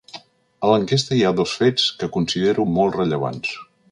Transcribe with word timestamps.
A 0.67 0.69
l’enquesta 0.69 1.17
hi 1.19 1.21
ha 1.27 1.33
dos 1.41 1.53
fets 1.59 1.85
que 2.01 2.11
considero 2.17 2.67
molt 2.81 3.01
rellevants. 3.03 3.55